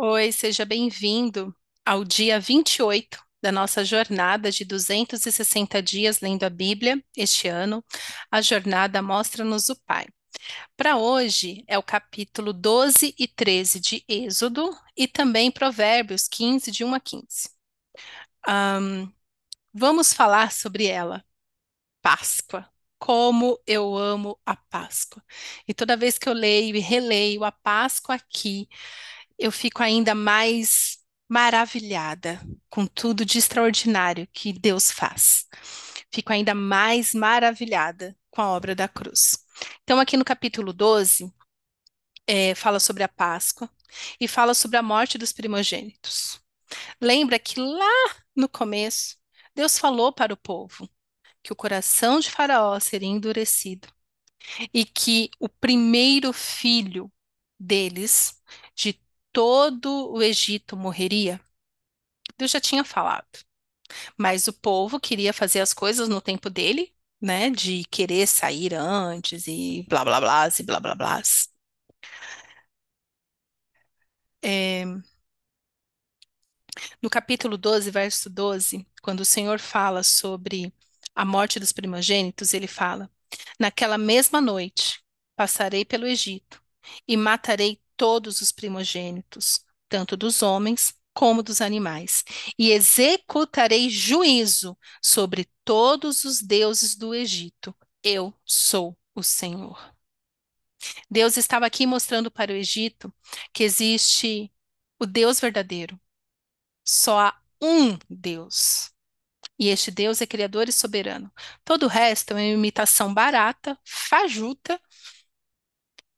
[0.00, 1.52] Oi, seja bem-vindo
[1.84, 7.84] ao dia 28 da nossa jornada de 260 dias lendo a Bíblia este ano.
[8.30, 10.06] A jornada mostra-nos o Pai.
[10.76, 16.84] Para hoje é o capítulo 12 e 13 de Êxodo e também Provérbios 15, de
[16.84, 17.50] 1 a 15.
[18.48, 19.12] Um,
[19.72, 21.24] vamos falar sobre ela,
[22.02, 22.68] Páscoa.
[22.98, 25.22] Como eu amo a Páscoa.
[25.68, 28.68] E toda vez que eu leio e releio a Páscoa aqui,
[29.38, 35.46] eu fico ainda mais maravilhada com tudo de extraordinário que Deus faz.
[36.12, 39.44] Fico ainda mais maravilhada com a obra da cruz.
[39.82, 41.32] Então, aqui no capítulo 12,
[42.26, 43.70] é, fala sobre a Páscoa
[44.20, 46.40] e fala sobre a morte dos primogênitos.
[47.00, 49.16] Lembra que lá no começo,
[49.54, 50.88] Deus falou para o povo
[51.42, 53.88] que o coração de Faraó seria endurecido
[54.72, 57.10] e que o primeiro filho
[57.58, 58.40] deles,
[58.74, 59.00] de
[59.32, 61.40] todo o Egito morreria?
[62.38, 63.26] Deus já tinha falado.
[64.18, 67.50] Mas o povo queria fazer as coisas no tempo dele, né?
[67.50, 71.22] De querer sair antes e blá blá blá e blá blá blá.
[74.42, 74.84] É...
[77.02, 80.72] No capítulo 12, verso 12, quando o Senhor fala sobre
[81.14, 83.10] a morte dos primogênitos, ele fala:
[83.58, 85.00] Naquela mesma noite
[85.36, 86.62] passarei pelo Egito
[87.06, 89.60] e matarei todos os primogênitos,
[89.90, 92.24] tanto dos homens como dos animais,
[92.58, 97.76] e executarei juízo sobre todos os deuses do Egito.
[98.02, 99.94] Eu sou o Senhor.
[101.10, 103.12] Deus estava aqui mostrando para o Egito
[103.52, 104.52] que existe
[104.98, 106.00] o Deus verdadeiro.
[106.84, 108.92] Só há um Deus.
[109.58, 111.32] E este Deus é criador e soberano.
[111.64, 114.80] Todo o resto é uma imitação barata, fajuta,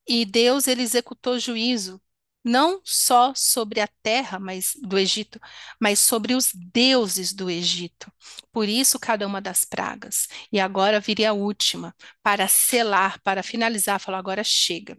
[0.06, 2.00] e Deus ele executou juízo
[2.42, 5.38] não só sobre a terra, mas do Egito,
[5.78, 8.10] mas sobre os deuses do Egito.
[8.50, 10.26] Por isso cada uma das pragas.
[10.50, 14.96] E agora viria a última para selar, para finalizar, falar agora chega.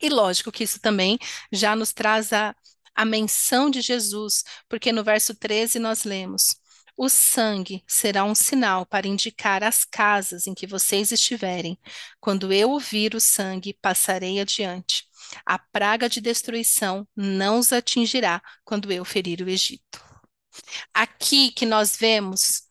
[0.00, 1.18] E lógico que isso também
[1.52, 2.54] já nos traz a,
[2.94, 6.59] a menção de Jesus, porque no verso 13 nós lemos:
[7.02, 11.80] o sangue será um sinal para indicar as casas em que vocês estiverem.
[12.20, 15.08] Quando eu ouvir o sangue, passarei adiante.
[15.46, 20.04] A praga de destruição não os atingirá quando eu ferir o Egito.
[20.92, 22.64] Aqui que nós vemos,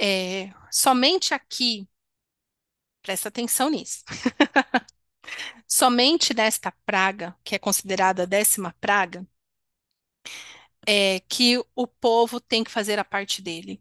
[0.00, 1.88] é, somente aqui,
[3.02, 4.04] presta atenção nisso.
[5.66, 9.26] somente nesta praga, que é considerada a décima praga,
[10.86, 13.80] é, que o povo tem que fazer a parte dele.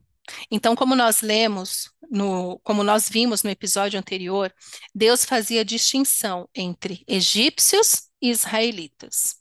[0.50, 4.54] Então, como nós lemos, no, como nós vimos no episódio anterior,
[4.94, 9.36] Deus fazia distinção entre egípcios e israelitas.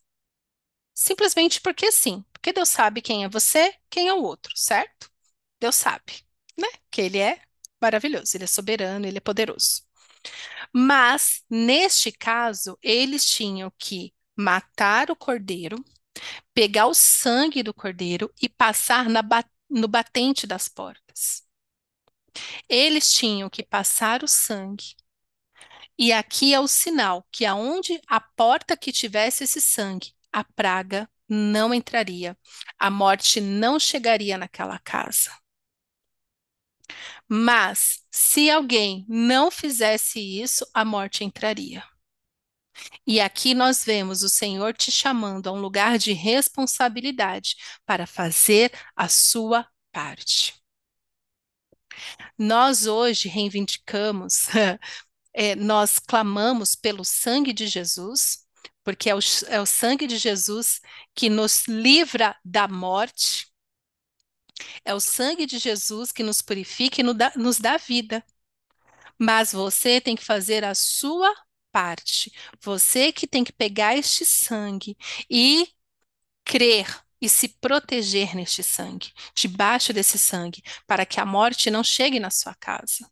[0.94, 5.10] Simplesmente porque sim, porque Deus sabe quem é você, quem é o outro, certo?
[5.60, 6.24] Deus sabe,
[6.58, 6.68] né?
[6.90, 7.40] Que Ele é
[7.80, 9.82] maravilhoso, Ele é soberano, Ele é poderoso.
[10.72, 15.76] Mas, neste caso, eles tinham que matar o cordeiro
[16.54, 19.06] pegar o sangue do cordeiro e passar
[19.68, 21.42] no batente das portas.
[22.68, 24.94] Eles tinham que passar o sangue.
[25.98, 31.08] E aqui é o sinal que aonde a porta que tivesse esse sangue, a praga
[31.28, 32.36] não entraria,
[32.78, 35.30] a morte não chegaria naquela casa.
[37.28, 41.82] Mas se alguém não fizesse isso, a morte entraria.
[43.06, 48.72] E aqui nós vemos o Senhor te chamando a um lugar de responsabilidade para fazer
[48.96, 50.54] a sua parte.
[52.38, 54.46] Nós hoje reivindicamos,
[55.34, 58.46] é, nós clamamos pelo sangue de Jesus,
[58.84, 60.80] porque é o, é o sangue de Jesus
[61.14, 63.52] que nos livra da morte,
[64.84, 68.24] é o sangue de Jesus que nos purifica e nos dá, nos dá vida.
[69.18, 71.32] Mas você tem que fazer a sua
[71.72, 72.32] parte.
[72.60, 74.96] Você que tem que pegar este sangue
[75.30, 75.68] e
[76.44, 82.18] crer e se proteger neste sangue, debaixo desse sangue, para que a morte não chegue
[82.18, 83.08] na sua casa,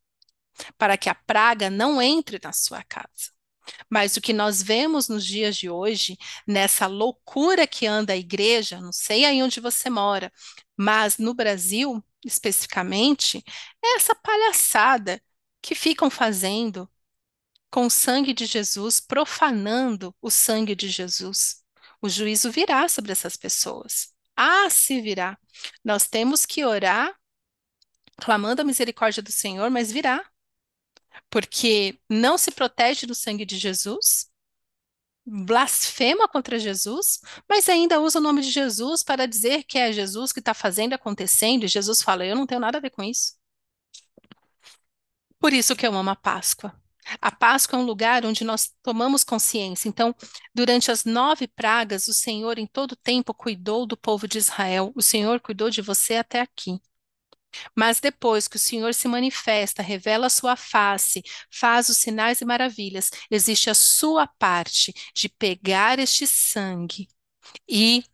[0.76, 3.30] para que a praga não entre na sua casa.
[3.88, 8.80] Mas o que nós vemos nos dias de hoje, nessa loucura que anda a igreja,
[8.80, 10.32] não sei aí onde você mora,
[10.76, 13.44] mas no Brasil, especificamente,
[13.82, 15.22] é essa palhaçada
[15.62, 16.90] que ficam fazendo
[17.70, 21.62] com o sangue de Jesus, profanando o sangue de Jesus.
[22.02, 24.12] O juízo virá sobre essas pessoas.
[24.37, 25.38] Ah, se virá.
[25.84, 27.14] Nós temos que orar,
[28.17, 30.25] clamando a misericórdia do Senhor, mas virá.
[31.28, 34.31] Porque não se protege do sangue de Jesus,
[35.26, 40.32] blasfema contra Jesus, mas ainda usa o nome de Jesus para dizer que é Jesus
[40.32, 43.34] que está fazendo acontecendo, e Jesus fala: Eu não tenho nada a ver com isso.
[45.38, 46.75] Por isso que eu amo a Páscoa.
[47.20, 49.88] A Páscoa é um lugar onde nós tomamos consciência.
[49.88, 50.14] Então,
[50.54, 54.92] durante as nove pragas, o Senhor em todo tempo cuidou do povo de Israel.
[54.94, 56.80] O Senhor cuidou de você até aqui.
[57.76, 62.44] Mas depois que o Senhor se manifesta, revela a sua face, faz os sinais e
[62.44, 67.08] maravilhas, existe a sua parte de pegar este sangue
[67.68, 68.04] e,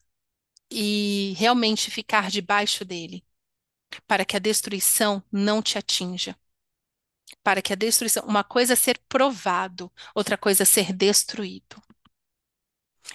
[0.71, 3.25] e realmente ficar debaixo dele,
[4.07, 6.37] para que a destruição não te atinja
[7.47, 11.81] para que a destruição, uma coisa é ser provado, outra coisa é ser destruído.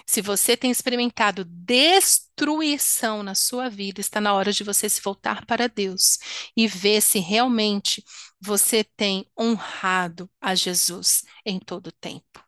[0.06, 5.44] Se você tem experimentado destruição na sua vida, está na hora de você se voltar
[5.44, 6.16] para Deus
[6.56, 8.02] e ver se realmente
[8.40, 12.41] você tem honrado a Jesus em todo o tempo.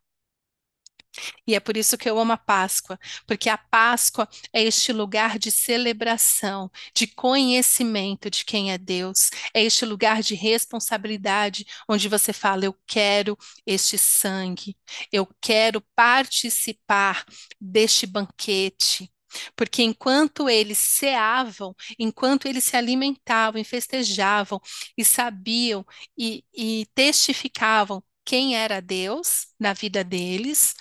[1.46, 5.38] E é por isso que eu amo a Páscoa, porque a Páscoa é este lugar
[5.38, 12.32] de celebração, de conhecimento de quem é Deus, é este lugar de responsabilidade, onde você
[12.32, 14.76] fala: Eu quero este sangue,
[15.12, 17.25] eu quero participar
[17.61, 19.11] deste banquete.
[19.56, 24.61] Porque enquanto eles ceavam, enquanto eles se alimentavam e festejavam
[24.96, 25.84] e sabiam
[26.16, 30.75] e, e testificavam quem era Deus na vida deles,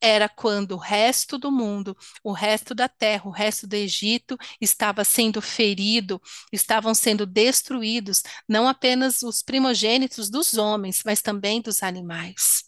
[0.00, 5.04] era quando o resto do mundo, o resto da terra, o resto do Egito estava
[5.04, 6.20] sendo ferido,
[6.52, 12.64] estavam sendo destruídos, não apenas os primogênitos dos homens, mas também dos animais.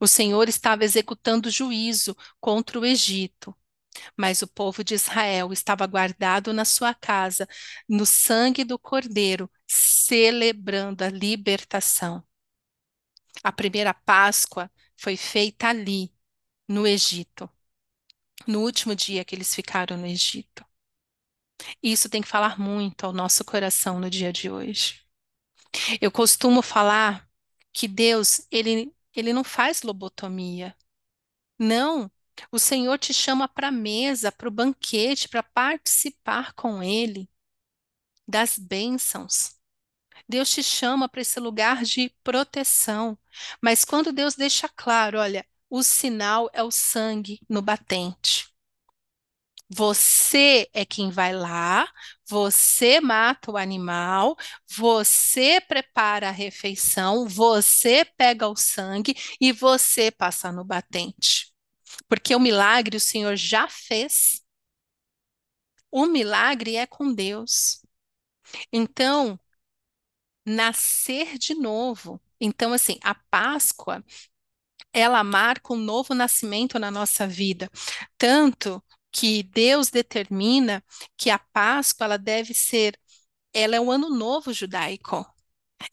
[0.00, 3.56] O Senhor estava executando juízo contra o Egito,
[4.16, 7.48] mas o povo de Israel estava guardado na sua casa,
[7.88, 12.24] no sangue do Cordeiro, celebrando a libertação.
[13.42, 16.11] A primeira Páscoa foi feita ali,
[16.72, 17.50] no Egito,
[18.46, 20.64] no último dia que eles ficaram no Egito.
[21.82, 25.02] Isso tem que falar muito ao nosso coração no dia de hoje.
[26.00, 27.28] Eu costumo falar
[27.72, 30.76] que Deus, ele, ele não faz lobotomia.
[31.58, 32.10] Não,
[32.50, 37.30] o Senhor te chama para a mesa, para o banquete, para participar com Ele
[38.26, 39.56] das bênçãos.
[40.28, 43.18] Deus te chama para esse lugar de proteção.
[43.60, 48.46] Mas quando Deus deixa claro, olha, o sinal é o sangue no batente.
[49.74, 51.88] Você é quem vai lá,
[52.28, 54.36] você mata o animal,
[54.76, 61.50] você prepara a refeição, você pega o sangue e você passa no batente.
[62.06, 64.42] Porque o milagre o Senhor já fez.
[65.92, 67.82] O milagre é com Deus.
[68.72, 69.38] Então,
[70.44, 72.20] nascer de novo.
[72.40, 74.04] Então, assim, a Páscoa
[74.92, 77.70] ela marca um novo nascimento na nossa vida,
[78.18, 80.82] tanto que Deus determina
[81.16, 82.98] que a Páscoa ela deve ser,
[83.54, 85.26] ela é o ano novo judaico.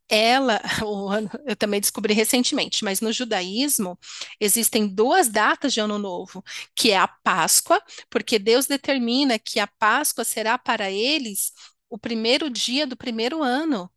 [0.08, 0.62] Ela,
[1.12, 3.98] ano, eu também descobri recentemente, mas no judaísmo
[4.40, 6.44] existem duas datas de ano novo,
[6.76, 11.54] que é a Páscoa, porque Deus determina que a Páscoa será para eles
[11.90, 13.92] o primeiro dia do primeiro ano.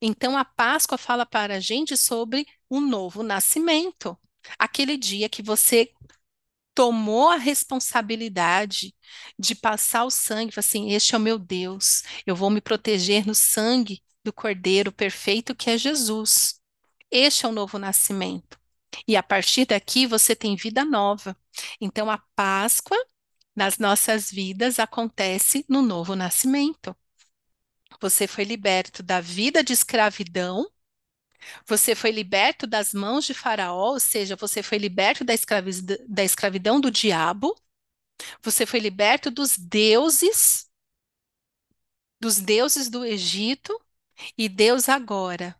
[0.00, 4.18] Então a Páscoa fala para a gente sobre um novo nascimento.
[4.58, 5.92] Aquele dia que você
[6.74, 8.94] tomou a responsabilidade
[9.38, 13.34] de passar o sangue, assim, este é o meu Deus, eu vou me proteger no
[13.34, 16.60] sangue do Cordeiro perfeito que é Jesus.
[17.10, 18.58] Este é o novo nascimento.
[19.06, 21.36] E a partir daqui você tem vida nova.
[21.80, 22.96] Então a Páscoa
[23.54, 26.96] nas nossas vidas acontece no novo nascimento.
[28.00, 30.70] Você foi liberto da vida de escravidão
[31.66, 35.72] você foi liberto das mãos de Faraó, ou seja, você foi liberto da, escravi
[36.08, 37.56] da escravidão do diabo.
[38.42, 40.68] Você foi liberto dos deuses,
[42.20, 43.78] dos deuses do Egito,
[44.36, 45.56] e Deus agora,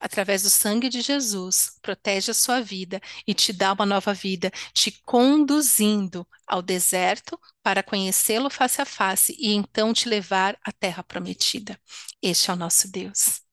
[0.00, 4.50] através do sangue de Jesus, protege a sua vida e te dá uma nova vida,
[4.72, 11.04] te conduzindo ao deserto para conhecê-lo face a face e então te levar à terra
[11.04, 11.78] prometida.
[12.22, 13.49] Este é o nosso Deus.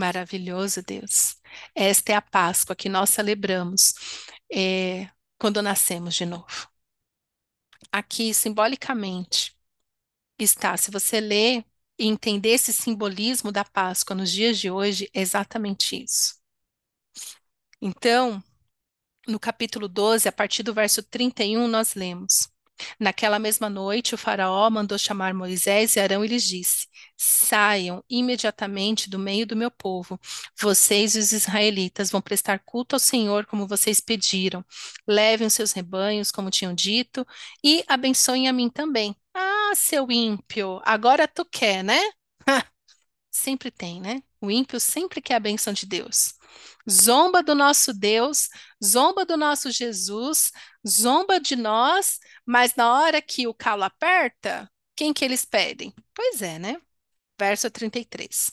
[0.00, 1.36] Maravilhoso Deus.
[1.74, 3.92] Esta é a Páscoa que nós celebramos
[4.50, 6.68] é, quando nascemos de novo.
[7.92, 9.54] Aqui, simbolicamente,
[10.38, 11.66] está, se você ler
[11.98, 16.36] e entender esse simbolismo da Páscoa nos dias de hoje, é exatamente isso.
[17.80, 18.42] Então,
[19.28, 22.49] no capítulo 12, a partir do verso 31, nós lemos:
[22.98, 29.08] Naquela mesma noite, o Faraó mandou chamar Moisés e Arão e lhes disse: Saiam imediatamente
[29.10, 30.18] do meio do meu povo.
[30.58, 34.64] Vocês e os israelitas vão prestar culto ao Senhor como vocês pediram.
[35.06, 37.26] Levem os seus rebanhos, como tinham dito,
[37.64, 39.14] e abençoem a mim também.
[39.34, 42.00] Ah, seu ímpio, agora tu quer, né?
[43.30, 44.22] sempre tem, né?
[44.40, 46.34] O ímpio sempre quer a benção de Deus.
[46.90, 48.48] Zomba do nosso Deus,
[48.82, 50.50] zomba do nosso Jesus,
[50.86, 55.94] zomba de nós, mas na hora que o calo aperta, quem que eles pedem?
[56.14, 56.80] Pois é, né?
[57.38, 58.50] Verso 33.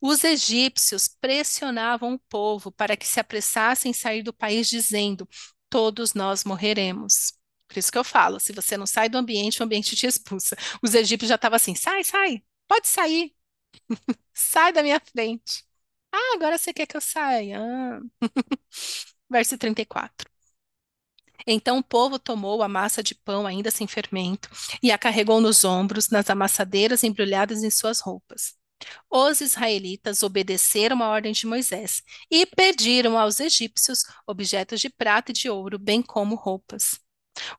[0.00, 5.28] Os egípcios pressionavam o povo para que se apressassem em sair do país, dizendo:
[5.70, 7.32] Todos nós morreremos.
[7.66, 10.56] Por isso que eu falo: se você não sai do ambiente, o ambiente te expulsa.
[10.82, 13.34] Os egípcios já estavam assim: sai, sai, pode sair,
[14.32, 15.64] sai da minha frente.
[16.12, 17.60] Ah, agora você quer que eu saia?
[17.60, 18.00] Ah.
[19.30, 20.30] Verso 34.
[21.46, 24.48] Então o povo tomou a massa de pão ainda sem fermento
[24.82, 28.54] e a carregou nos ombros, nas amassadeiras embrulhadas em suas roupas.
[29.10, 35.34] Os israelitas obedeceram a ordem de Moisés e pediram aos egípcios objetos de prata e
[35.34, 37.00] de ouro, bem como roupas.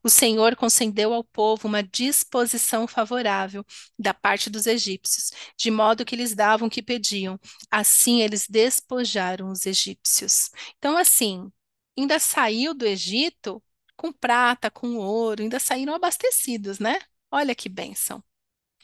[0.02, 3.64] O Senhor concedeu ao povo uma disposição favorável
[3.98, 7.38] da parte dos egípcios, de modo que lhes davam o que pediam.
[7.70, 10.50] Assim eles despojaram os egípcios.
[10.78, 11.50] Então, assim,
[11.98, 13.62] ainda saiu do Egito
[13.96, 16.98] com prata, com ouro, ainda saíram abastecidos, né?
[17.30, 18.22] Olha que bênção.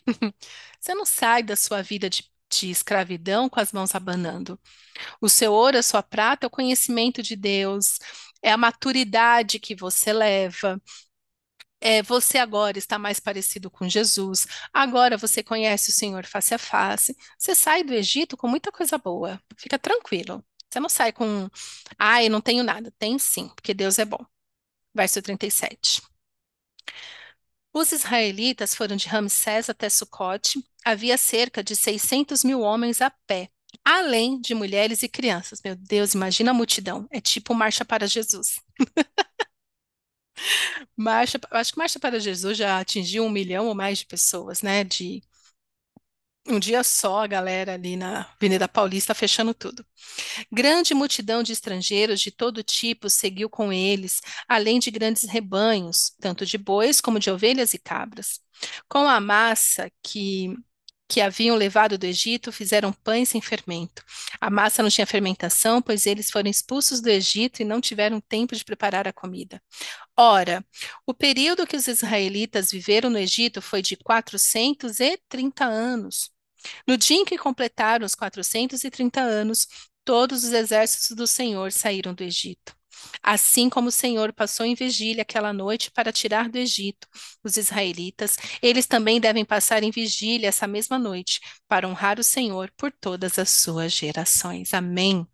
[0.81, 4.61] Você não sai da sua vida de, de escravidão com as mãos abanando.
[5.21, 7.99] O seu ouro, a sua prata é o conhecimento de Deus,
[8.43, 10.81] é a maturidade que você leva.
[11.81, 16.59] É, você agora está mais parecido com Jesus, agora você conhece o Senhor face a
[16.59, 17.17] face.
[17.37, 20.45] Você sai do Egito com muita coisa boa, fica tranquilo.
[20.71, 21.49] Você não sai com,
[21.99, 22.93] ai, não tenho nada.
[22.99, 24.25] Tem sim, porque Deus é bom.
[24.95, 26.03] Verso 37.
[27.73, 30.65] Os israelitas foram de Ramsés até Sucote.
[30.85, 33.51] Havia cerca de 600 mil homens a pé,
[33.85, 35.61] além de mulheres e crianças.
[35.65, 37.07] Meu Deus, imagina a multidão.
[37.11, 38.61] É tipo marcha para Jesus.
[40.97, 44.85] marcha, acho que marcha para Jesus já atingiu um milhão ou mais de pessoas, né?
[44.85, 45.23] De
[46.47, 49.87] um dia só, a galera ali na Avenida Paulista fechando tudo.
[50.51, 56.45] Grande multidão de estrangeiros de todo tipo seguiu com eles, além de grandes rebanhos, tanto
[56.45, 58.41] de bois como de ovelhas e cabras.
[58.89, 60.57] Com a massa que
[61.13, 64.03] que haviam levado do Egito fizeram pães sem fermento.
[64.41, 68.57] A massa não tinha fermentação, pois eles foram expulsos do Egito e não tiveram tempo
[68.57, 69.63] de preparar a comida.
[70.17, 70.65] Ora,
[71.07, 76.31] o período que os israelitas viveram no Egito foi de 430 anos.
[76.89, 79.69] No dia em que completaram os 430 anos,
[80.07, 82.75] todos os exércitos do Senhor saíram do Egito.
[83.23, 87.09] Assim como o Senhor passou em vigília aquela noite para tirar do Egito
[87.45, 92.71] os israelitas, eles também devem passar em vigília essa mesma noite para honrar o Senhor
[92.77, 94.75] por todas as suas gerações.
[94.75, 95.27] Amém.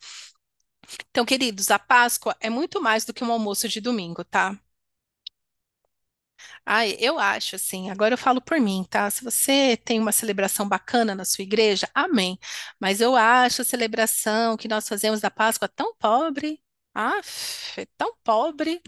[1.11, 4.59] Então, queridos, a Páscoa é muito mais do que um almoço de domingo, tá?
[6.65, 9.11] Ai, eu acho assim, agora eu falo por mim, tá?
[9.11, 12.39] Se você tem uma celebração bacana na sua igreja, amém.
[12.81, 16.61] Mas eu acho a celebração que nós fazemos da Páscoa tão pobre.
[16.95, 17.21] Ah,
[17.77, 18.81] é tão pobre.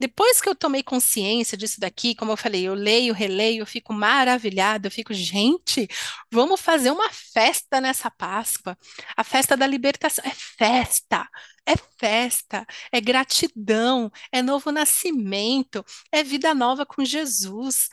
[0.00, 3.92] Depois que eu tomei consciência disso daqui, como eu falei, eu leio, releio, eu fico
[3.94, 5.88] maravilhada, eu fico, gente,
[6.32, 8.76] vamos fazer uma festa nessa Páscoa.
[9.16, 11.28] A festa da libertação é festa,
[11.66, 17.88] é festa, é gratidão, é novo nascimento, é vida nova com Jesus.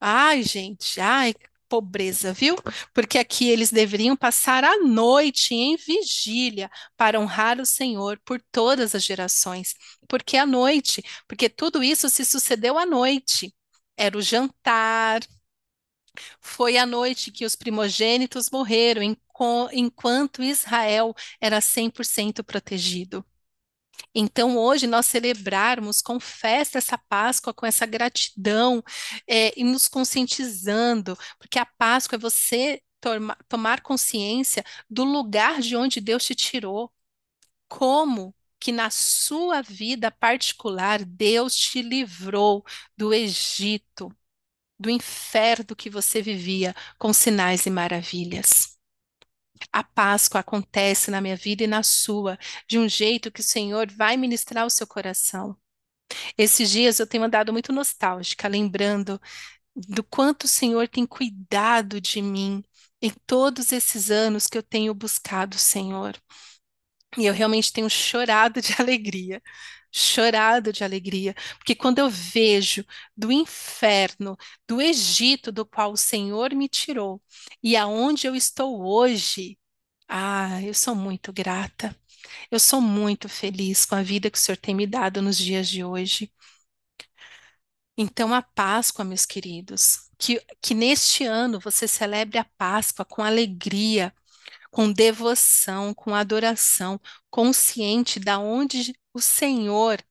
[0.00, 1.34] Ai, gente, ai,
[1.68, 2.56] pobreza, viu?
[2.94, 8.94] Porque aqui eles deveriam passar a noite em vigília para honrar o Senhor por todas
[8.94, 9.74] as gerações.
[10.08, 13.54] Porque a noite, porque tudo isso se sucedeu à noite.
[13.96, 15.20] Era o jantar.
[16.40, 19.02] Foi a noite que os primogênitos morreram,
[19.72, 23.24] enquanto Israel era 100% protegido.
[24.14, 28.82] Então, hoje, nós celebrarmos com festa essa Páscoa, com essa gratidão,
[29.26, 35.76] é, e nos conscientizando, porque a Páscoa é você toma, tomar consciência do lugar de
[35.76, 36.92] onde Deus te tirou.
[37.68, 42.64] Como que na sua vida particular Deus te livrou
[42.96, 44.10] do Egito,
[44.78, 48.77] do inferno que você vivia com sinais e maravilhas.
[49.72, 52.38] A Páscoa acontece na minha vida e na sua,
[52.68, 55.56] de um jeito que o Senhor vai ministrar o seu coração.
[56.38, 59.20] Esses dias eu tenho andado muito nostálgica, lembrando
[59.76, 62.64] do quanto o Senhor tem cuidado de mim
[63.02, 66.16] em todos esses anos que eu tenho buscado o Senhor.
[67.16, 69.42] E eu realmente tenho chorado de alegria,
[69.92, 72.84] chorado de alegria, porque quando eu vejo
[73.16, 77.22] do inferno, do Egito, do qual o Senhor me tirou,
[77.62, 79.58] e aonde eu estou hoje,
[80.08, 81.96] ah, eu sou muito grata.
[82.50, 85.68] Eu sou muito feliz com a vida que o Senhor tem me dado nos dias
[85.68, 86.30] de hoje.
[87.96, 94.14] Então, a Páscoa, meus queridos, que, que neste ano você celebre a Páscoa com alegria,
[94.70, 100.02] com devoção, com adoração, consciente da onde o Senhor,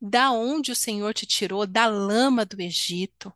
[0.00, 3.32] da onde o Senhor te tirou, da lama do Egito,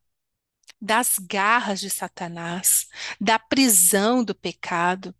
[0.80, 2.88] das garras de Satanás,
[3.20, 5.14] da prisão do pecado,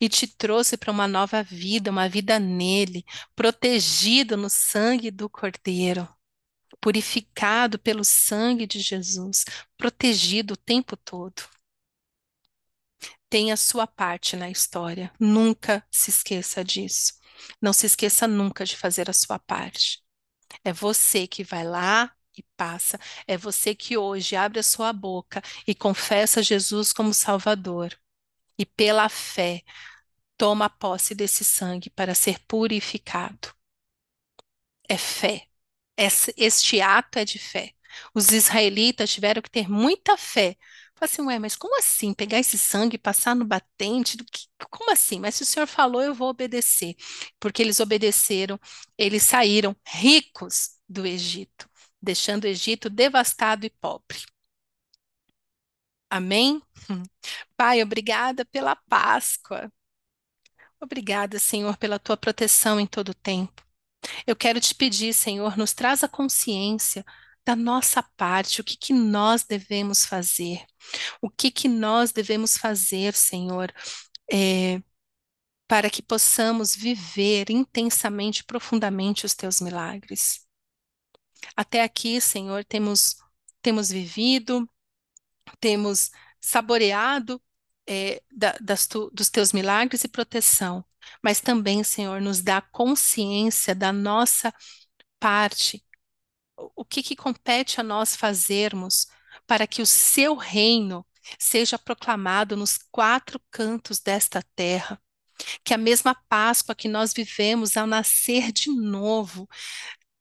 [0.00, 3.04] e te trouxe para uma nova vida, uma vida nele,
[3.34, 6.08] protegido no sangue do Cordeiro
[6.82, 9.44] purificado pelo sangue de Jesus,
[9.78, 11.44] protegido o tempo todo.
[13.30, 17.14] Tenha sua parte na história, nunca se esqueça disso.
[17.60, 20.02] Não se esqueça nunca de fazer a sua parte.
[20.64, 25.42] É você que vai lá e passa, é você que hoje abre a sua boca
[25.66, 27.96] e confessa Jesus como Salvador.
[28.58, 29.62] E pela fé,
[30.38, 33.54] toma posse desse sangue para ser purificado.
[34.88, 35.48] É fé
[36.36, 37.72] este ato é de fé.
[38.14, 40.56] Os israelitas tiveram que ter muita fé.
[41.04, 42.14] Assim, ué, mas como assim?
[42.14, 44.16] Pegar esse sangue e passar no batente?
[44.70, 45.18] Como assim?
[45.20, 46.94] Mas se o Senhor falou, eu vou obedecer.
[47.40, 48.58] Porque eles obedeceram,
[48.96, 51.68] eles saíram ricos do Egito,
[52.00, 54.18] deixando o Egito devastado e pobre.
[56.10, 56.60] Amém?
[57.56, 59.70] Pai, obrigada pela Páscoa.
[60.80, 63.62] Obrigada, Senhor, pela tua proteção em todo o tempo.
[64.26, 67.04] Eu quero te pedir, Senhor, nos traz a consciência
[67.44, 70.64] da nossa parte, o que que nós devemos fazer,
[71.20, 73.72] o que que nós devemos fazer, Senhor,
[74.32, 74.80] é,
[75.68, 80.46] para que possamos viver intensamente, profundamente os teus milagres.
[81.56, 83.16] Até aqui, Senhor, temos
[83.62, 84.68] temos vivido,
[85.60, 87.40] temos saboreado
[87.88, 88.54] é, da,
[88.88, 90.84] tu, dos teus milagres e proteção,
[91.22, 94.52] mas também, Senhor, nos dá consciência da nossa
[95.20, 95.84] parte,
[96.56, 99.06] o que, que compete a nós fazermos
[99.46, 101.06] para que o seu reino
[101.38, 105.00] seja proclamado nos quatro cantos desta terra.
[105.64, 109.48] Que a mesma Páscoa que nós vivemos ao nascer de novo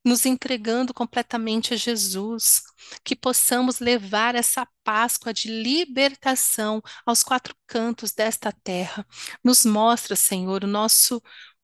[0.03, 2.63] nos entregando completamente a Jesus,
[3.03, 9.05] que possamos levar essa Páscoa de libertação aos quatro cantos desta terra.
[9.43, 11.21] Nos mostra, Senhor, o nosso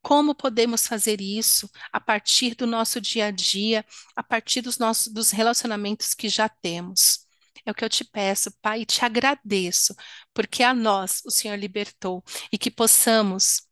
[0.08, 5.12] como podemos fazer isso a partir do nosso dia a dia, a partir dos nossos
[5.12, 7.26] dos relacionamentos que já temos.
[7.66, 9.94] É o que eu te peço, Pai, e te agradeço,
[10.34, 13.64] porque a nós o Senhor libertou e que possamos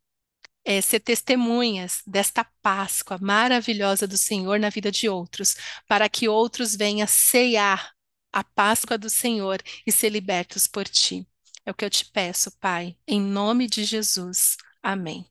[0.66, 5.56] é, ser testemunhas desta Páscoa maravilhosa do Senhor na vida de outros,
[5.88, 7.94] para que outros venham ceiar
[8.34, 11.26] a Páscoa do Senhor e ser libertos por ti.
[11.66, 14.58] É o que eu te peço, Pai, em nome de Jesus.
[14.84, 15.26] Amém.